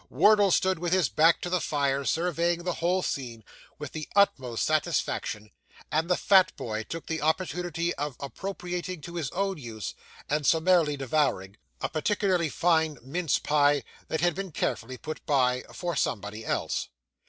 [0.09, 3.43] Wardle stood with his back to the fire, surveying the whole scene,
[3.77, 5.51] with the utmost satisfaction;
[5.91, 9.93] and the fat boy took the opportunity of appropriating to his own use,
[10.27, 15.95] and summarily devouring, a particularly fine mince pie, that had been carefully put by, for
[15.95, 16.87] somebody else.